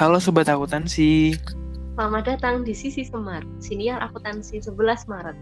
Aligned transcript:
Halo 0.00 0.16
Sobat 0.16 0.48
Akuntansi. 0.48 1.36
Selamat 1.92 2.24
datang 2.24 2.64
di 2.64 2.72
Sisi 2.72 3.04
Semar, 3.04 3.44
Siniar 3.60 4.00
Akuntansi 4.00 4.56
11 4.56 4.72
Maret. 5.04 5.36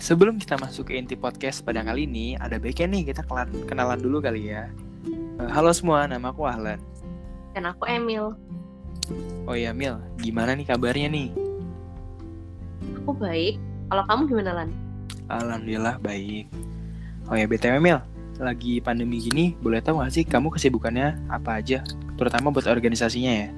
Sebelum 0.00 0.40
kita 0.40 0.56
masuk 0.56 0.88
ke 0.88 0.96
inti 0.96 1.12
podcast 1.12 1.60
pada 1.60 1.84
kali 1.84 2.08
ini, 2.08 2.40
ada 2.40 2.56
baiknya 2.56 2.88
nih 2.88 3.12
kita 3.12 3.20
kenalan, 3.68 4.00
dulu 4.00 4.24
kali 4.24 4.48
ya. 4.48 4.72
Eh, 5.44 5.50
Halo 5.52 5.76
semua, 5.76 6.08
nama 6.08 6.32
aku 6.32 6.48
Ahlan. 6.48 6.80
Dan 7.52 7.68
aku 7.68 7.84
Emil. 7.84 8.32
Oh 9.44 9.52
iya 9.52 9.76
Mil, 9.76 10.00
gimana 10.24 10.56
nih 10.56 10.64
kabarnya 10.64 11.12
nih? 11.12 11.28
Aku 13.04 13.12
baik. 13.12 13.60
Kalau 13.92 14.04
kamu 14.08 14.22
gimana, 14.32 14.50
Lan? 14.56 14.72
Alhamdulillah 15.28 16.00
baik. 16.00 16.48
Oh 17.28 17.36
ya 17.36 17.44
BTW 17.44 17.76
Mil, 17.76 18.00
lagi 18.42 18.82
pandemi 18.82 19.22
gini, 19.22 19.54
boleh 19.62 19.78
tahu 19.78 20.02
gak 20.02 20.12
sih 20.14 20.24
kamu 20.26 20.50
kesibukannya 20.54 21.14
apa 21.30 21.62
aja? 21.62 21.86
Terutama 22.18 22.50
buat 22.50 22.66
organisasinya 22.66 23.32
ya. 23.46 23.48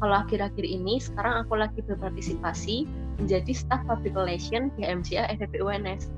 Kalau 0.00 0.16
akhir-akhir 0.20 0.64
ini, 0.64 1.00
sekarang 1.00 1.44
aku 1.44 1.56
lagi 1.56 1.80
berpartisipasi 1.84 2.84
menjadi 3.20 3.52
staff 3.56 3.80
public 3.88 4.12
relation 4.12 4.68
di 4.76 4.84
MCA 4.84 5.32
FPP 5.32 5.64
UNS. 5.64 6.12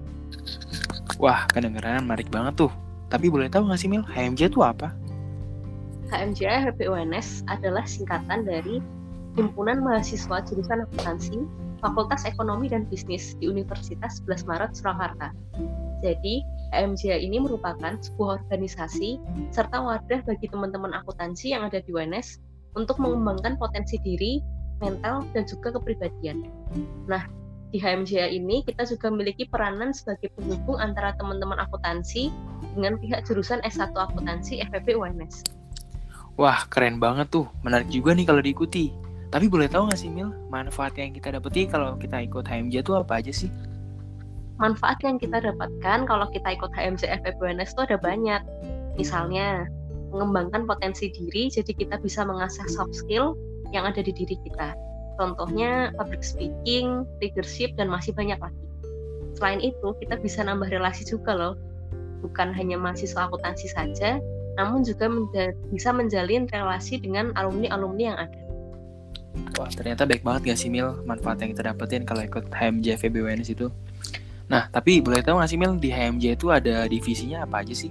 Wah, 1.22 1.46
kedengeran 1.50 2.06
menarik 2.06 2.30
banget 2.34 2.66
tuh. 2.66 2.72
Tapi 3.06 3.30
boleh 3.30 3.46
tahu 3.46 3.70
gak 3.70 3.78
sih 3.78 3.86
Mil, 3.86 4.02
HMJ 4.02 4.50
itu 4.50 4.60
apa? 4.66 4.90
HMJA 6.10 6.70
FPP 6.70 6.90
UNS 6.90 7.46
adalah 7.50 7.86
singkatan 7.86 8.46
dari 8.46 8.82
Himpunan 9.36 9.84
Mahasiswa 9.84 10.42
Jurusan 10.48 10.86
Akuntansi 10.86 11.38
Fakultas 11.78 12.24
Ekonomi 12.24 12.72
dan 12.72 12.88
Bisnis 12.88 13.36
di 13.36 13.52
Universitas 13.52 14.24
11 14.24 14.48
Maret 14.48 14.70
Surakarta. 14.74 15.28
Jadi, 16.00 16.40
HMJA 16.74 17.18
ini 17.22 17.38
merupakan 17.38 17.94
sebuah 17.98 18.42
organisasi 18.46 19.20
serta 19.54 19.78
wadah 19.82 20.20
bagi 20.26 20.46
teman-teman 20.50 20.94
akuntansi 20.96 21.54
yang 21.54 21.66
ada 21.66 21.82
di 21.82 21.90
UNS 21.94 22.42
untuk 22.76 23.00
mengembangkan 23.00 23.56
potensi 23.56 23.96
diri, 24.02 24.42
mental, 24.82 25.24
dan 25.32 25.48
juga 25.48 25.74
kepribadian. 25.78 26.44
Nah, 27.08 27.24
di 27.74 27.82
HMJA 27.82 28.30
ini 28.30 28.62
kita 28.62 28.86
juga 28.86 29.10
memiliki 29.10 29.48
peranan 29.48 29.90
sebagai 29.90 30.30
penghubung 30.38 30.78
antara 30.78 31.16
teman-teman 31.18 31.58
akuntansi 31.60 32.30
dengan 32.76 33.00
pihak 33.00 33.26
jurusan 33.26 33.58
S1 33.66 33.96
Akuntansi 33.96 34.62
FPP 34.62 34.94
UNS. 34.94 35.42
Wah, 36.36 36.68
keren 36.68 37.00
banget 37.00 37.32
tuh. 37.32 37.48
Menarik 37.64 37.88
juga 37.88 38.12
nih 38.12 38.28
kalau 38.28 38.44
diikuti. 38.44 38.92
Tapi 39.32 39.50
boleh 39.50 39.66
tahu 39.66 39.90
nggak 39.90 39.98
sih 39.98 40.12
Mil, 40.12 40.30
manfaat 40.52 40.94
yang 41.00 41.10
kita 41.10 41.34
dapeti 41.34 41.66
kalau 41.66 41.98
kita 41.98 42.22
ikut 42.22 42.46
HMJ 42.46 42.86
itu 42.86 42.92
apa 42.94 43.18
aja 43.18 43.32
sih? 43.34 43.50
Manfaat 44.56 44.96
yang 45.04 45.20
kita 45.20 45.44
dapatkan 45.44 46.08
kalau 46.08 46.26
kita 46.32 46.56
ikut 46.56 46.72
HMJ 46.72 47.20
FPP 47.20 47.38
UNS 47.44 47.76
itu 47.76 47.82
ada 47.84 48.00
banyak. 48.00 48.40
Misalnya, 48.96 49.68
mengembangkan 50.08 50.64
potensi 50.64 51.12
diri, 51.12 51.52
jadi 51.52 51.76
kita 51.76 52.00
bisa 52.00 52.24
mengasah 52.24 52.64
soft 52.72 52.96
skill 52.96 53.36
yang 53.76 53.84
ada 53.84 54.00
di 54.00 54.16
diri 54.16 54.40
kita. 54.48 54.72
Contohnya 55.20 55.92
public 56.00 56.24
speaking, 56.24 57.04
leadership, 57.20 57.76
dan 57.76 57.92
masih 57.92 58.16
banyak 58.16 58.40
lagi. 58.40 58.64
Selain 59.36 59.60
itu, 59.60 59.92
kita 60.00 60.16
bisa 60.16 60.40
nambah 60.40 60.72
relasi 60.72 61.04
juga 61.04 61.36
loh. 61.36 61.54
Bukan 62.24 62.56
hanya 62.56 62.80
mahasiswa 62.80 63.28
akuntansi 63.28 63.68
saja, 63.68 64.16
namun 64.56 64.80
juga 64.80 65.12
menja 65.12 65.52
bisa 65.68 65.92
menjalin 65.92 66.48
relasi 66.48 66.96
dengan 66.96 67.36
alumni-alumni 67.36 68.02
yang 68.08 68.18
ada. 68.18 68.40
Wah, 69.60 69.68
ternyata 69.68 70.08
baik 70.08 70.24
banget 70.24 70.52
gak 70.52 70.58
sih 70.64 70.72
Mil 70.72 70.96
manfaat 71.04 71.44
yang 71.44 71.52
kita 71.52 71.68
dapetin 71.68 72.08
kalau 72.08 72.24
ikut 72.24 72.48
HMJ 72.48 72.96
FEBWNS 73.04 73.52
itu. 73.52 73.68
Nah, 74.46 74.70
tapi 74.70 75.02
boleh 75.02 75.26
tahu 75.26 75.42
gak 75.42 75.50
sih 75.50 75.58
Mil 75.58 75.74
di 75.78 75.90
HMJ 75.90 76.38
itu 76.38 76.54
ada 76.54 76.86
divisinya 76.86 77.42
apa 77.42 77.66
aja 77.66 77.74
sih? 77.74 77.90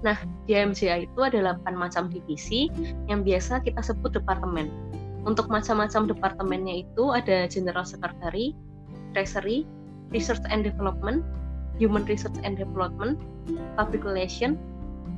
Nah, 0.00 0.16
di 0.48 0.56
HMJ 0.56 1.04
itu 1.04 1.20
ada 1.20 1.60
8 1.60 1.76
macam 1.76 2.08
divisi 2.08 2.72
yang 3.04 3.20
biasa 3.20 3.60
kita 3.60 3.84
sebut 3.84 4.16
departemen. 4.16 4.72
Untuk 5.28 5.52
macam-macam 5.52 6.08
departemennya 6.08 6.88
itu 6.88 7.12
ada 7.12 7.44
General 7.44 7.84
Secretary, 7.84 8.56
Treasury, 9.12 9.68
Research 10.08 10.40
and 10.48 10.64
Development, 10.64 11.20
Human 11.76 12.08
Research 12.08 12.40
and 12.40 12.56
Development, 12.56 13.20
Public 13.76 14.00
Relation, 14.08 14.56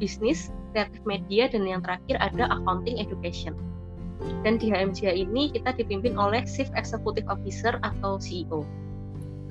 Business, 0.03 0.51
Creative 0.75 1.07
Media, 1.07 1.47
dan 1.47 1.63
yang 1.63 1.87
terakhir 1.87 2.19
ada 2.19 2.51
Accounting 2.51 2.99
Education. 2.99 3.55
Dan 4.43 4.59
di 4.59 4.75
HMJA 4.75 5.15
ini 5.15 5.55
kita 5.55 5.75
dipimpin 5.79 6.19
oleh 6.19 6.43
Chief 6.51 6.67
Executive 6.75 7.27
Officer 7.31 7.79
atau 7.87 8.19
CEO. 8.19 8.67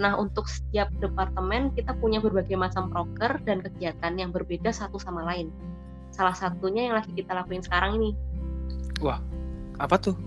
Nah, 0.01 0.17
untuk 0.17 0.49
setiap 0.49 0.89
departemen 0.97 1.69
kita 1.77 1.93
punya 2.01 2.17
berbagai 2.17 2.57
macam 2.57 2.89
proker 2.89 3.37
dan 3.45 3.61
kegiatan 3.61 4.17
yang 4.17 4.33
berbeda 4.33 4.73
satu 4.73 4.97
sama 4.97 5.21
lain. 5.21 5.53
Salah 6.09 6.33
satunya 6.33 6.89
yang 6.89 6.97
lagi 6.97 7.13
kita 7.13 7.37
lakuin 7.37 7.61
sekarang 7.61 8.01
ini. 8.01 8.11
Wah, 9.05 9.21
apa 9.77 10.01
tuh? 10.01 10.17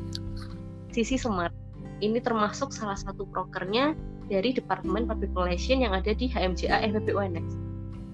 Sisi 0.94 1.18
Smart. 1.18 1.50
Ini 1.98 2.22
termasuk 2.22 2.70
salah 2.70 2.94
satu 2.94 3.26
prokernya 3.26 3.98
dari 4.30 4.54
Departemen 4.54 5.10
Public 5.10 5.34
Relation 5.34 5.82
yang 5.82 5.91
ada 5.91 6.14
di 6.14 6.30
HMJA 6.30 6.86
FPP 6.94 7.10
UNS. 7.10 7.58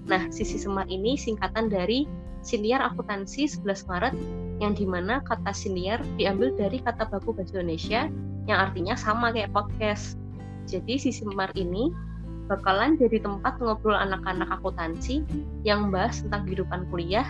Nah, 0.09 0.33
Sisi 0.33 0.57
Smart 0.57 0.89
ini 0.89 1.13
singkatan 1.13 1.69
dari 1.69 2.09
Siniar 2.41 2.81
Akuntansi 2.81 3.45
11 3.45 3.85
Maret 3.85 4.15
yang 4.57 4.73
di 4.73 4.85
mana 4.89 5.21
kata 5.21 5.53
siniar 5.53 6.01
diambil 6.17 6.53
dari 6.57 6.81
kata 6.81 7.05
baku 7.05 7.37
bahasa 7.37 7.53
Indonesia 7.57 8.09
yang 8.49 8.57
artinya 8.57 8.97
sama 8.97 9.29
kayak 9.29 9.53
podcast. 9.53 10.20
Jadi 10.69 10.97
Sisi 10.97 11.23
Smart 11.25 11.55
ini 11.57 11.89
bakalan 12.51 12.99
jadi 12.99 13.23
tempat 13.23 13.63
ngobrol 13.63 13.95
anak-anak 13.95 14.51
akuntansi 14.59 15.23
yang 15.63 15.87
membahas 15.87 16.19
tentang 16.25 16.43
kehidupan 16.49 16.89
kuliah, 16.91 17.27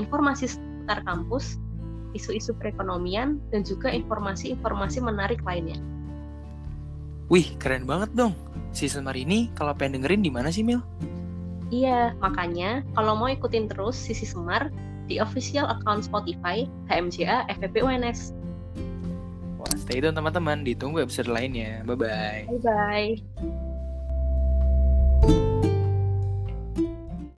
informasi 0.00 0.56
seputar 0.56 1.04
kampus, 1.04 1.60
isu-isu 2.16 2.56
perekonomian, 2.56 3.42
dan 3.52 3.60
juga 3.66 3.92
informasi-informasi 3.92 4.98
menarik 5.04 5.42
lainnya. 5.44 5.76
Wih, 7.32 7.56
keren 7.60 7.88
banget 7.88 8.12
dong. 8.12 8.36
Si 8.74 8.88
Semar 8.88 9.16
ini 9.16 9.48
kalau 9.56 9.72
pengen 9.72 10.00
dengerin 10.00 10.22
di 10.24 10.30
mana 10.32 10.48
sih, 10.52 10.64
Mil? 10.64 10.80
Iya, 11.72 12.12
makanya 12.20 12.84
kalau 12.92 13.16
mau 13.16 13.28
ikutin 13.32 13.66
terus 13.68 13.96
Sisi 13.96 14.28
Semar 14.28 14.68
di 15.08 15.20
official 15.20 15.68
account 15.68 16.04
Spotify 16.04 16.68
HMJA 16.88 17.48
FPP 17.48 17.80
UNS. 17.84 18.32
Stay 19.72 20.00
tune 20.00 20.14
teman-teman. 20.14 20.62
Ditunggu 20.62 21.02
episode 21.02 21.32
lainnya. 21.32 21.82
Bye-bye. 21.84 22.48
Bye-bye. 22.60 23.73